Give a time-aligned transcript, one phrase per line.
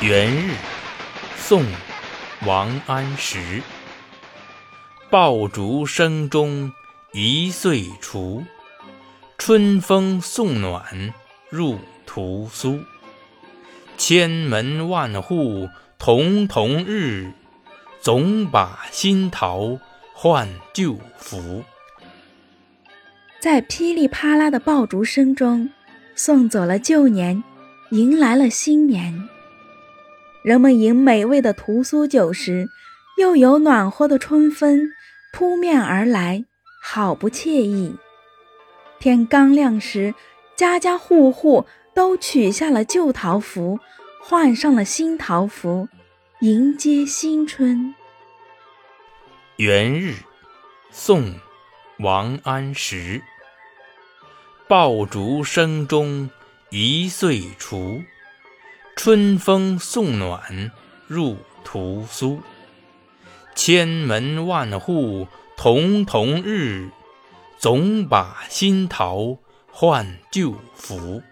[0.00, 0.54] 元日，
[1.36, 1.60] 宋·
[2.46, 3.60] 王安石。
[5.10, 6.70] 爆竹声中
[7.12, 8.44] 一岁除，
[9.38, 11.12] 春风送暖
[11.50, 12.78] 入屠苏。
[13.96, 15.68] 千门万户
[15.98, 17.32] 曈曈日，
[18.00, 19.80] 总把新桃
[20.12, 21.64] 换旧符。
[23.40, 25.68] 在噼里啪啦的爆竹声中，
[26.14, 27.42] 送走了旧年，
[27.90, 29.28] 迎来了新年。
[30.42, 32.68] 人们饮美味的屠苏酒时，
[33.18, 34.92] 又有暖和的春风
[35.32, 36.44] 扑面而来，
[36.82, 37.96] 好不惬意。
[39.00, 40.14] 天刚亮时，
[40.56, 43.78] 家家户户都取下了旧桃符，
[44.20, 45.88] 换上了新桃符，
[46.40, 47.94] 迎接新春。
[49.56, 50.14] 元日，
[50.90, 51.22] 宋·
[51.98, 53.20] 王安石。
[54.68, 56.30] 爆竹声中
[56.70, 58.02] 一岁除。
[58.98, 60.72] 春风送暖
[61.06, 62.42] 入屠苏，
[63.54, 66.90] 千门万户曈曈日，
[67.58, 69.38] 总把新桃
[69.70, 71.22] 换旧符。